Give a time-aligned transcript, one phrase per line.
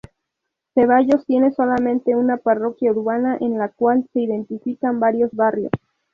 [0.73, 5.69] Cevallos tiene solamente una parroquia urbana en la cual se identifican varios barrios.